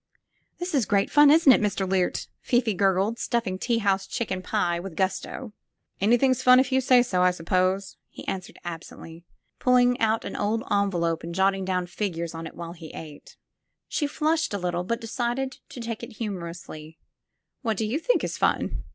''This 0.59 0.73
is 0.73 0.87
great 0.89 1.11
fun, 1.11 1.29
isn't 1.29 1.51
it, 1.51 1.61
Mr. 1.61 1.87
Loote?" 1.87 2.25
Fifi 2.41 2.73
gurgled, 2.73 3.19
stuffing 3.19 3.59
tea 3.59 3.77
house 3.77 4.07
chicken 4.07 4.41
pie 4.41 4.79
with 4.79 4.95
gusto." 4.95 5.53
Anything 6.01 6.33
's 6.33 6.41
fun 6.41 6.59
if 6.59 6.71
you 6.71 6.81
think 6.81 7.05
so, 7.05 7.21
I 7.21 7.29
suppose," 7.29 7.97
he 8.09 8.27
answered 8.27 8.57
absently, 8.65 9.25
pulling 9.59 9.99
out 9.99 10.25
an 10.25 10.35
old 10.35 10.63
envelope 10.71 11.21
and 11.21 11.35
jot 11.35 11.53
ting 11.53 11.65
down 11.65 11.85
figures 11.85 12.33
on 12.33 12.47
it 12.47 12.55
while 12.55 12.73
he 12.73 12.87
ate. 12.95 13.37
189 13.91 13.91
SQUARE 13.91 14.07
PEGGY 14.07 14.11
She 14.11 14.17
flushed 14.17 14.53
a 14.55 14.57
little, 14.57 14.83
but 14.83 14.99
decided 15.01 15.59
to 15.69 15.79
take 15.79 16.01
it 16.01 16.13
humor 16.13 16.47
ously. 16.47 16.97
'*What 17.61 17.77
do 17.77 17.85
you 17.85 17.99
think 17.99 18.23
is 18.23 18.39
fun?" 18.39 18.83